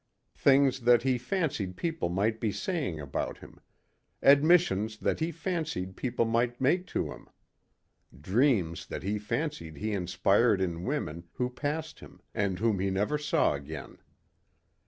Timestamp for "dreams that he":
8.19-9.19